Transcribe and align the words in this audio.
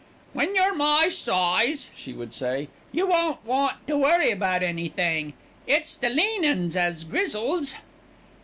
"When 0.33 0.55
you're 0.55 0.73
my 0.73 1.09
size," 1.09 1.91
she 1.95 2.11
would 2.11 2.33
say, 2.33 2.69
"you 2.91 3.05
won't 3.05 3.45
want 3.45 3.85
to 3.85 3.95
worry 3.95 4.31
about 4.31 4.63
anything; 4.63 5.33
it's 5.67 5.95
the 5.95 6.09
lean 6.09 6.43
'uns 6.43 6.75
as 6.75 7.03
grizzles." 7.03 7.75